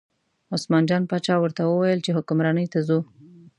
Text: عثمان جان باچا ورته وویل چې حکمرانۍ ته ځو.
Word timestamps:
عثمان 0.55 0.83
جان 0.89 1.01
باچا 1.09 1.35
ورته 1.39 1.61
وویل 1.65 1.99
چې 2.05 2.15
حکمرانۍ 2.17 2.65
ته 2.73 2.79
ځو. 2.87 2.99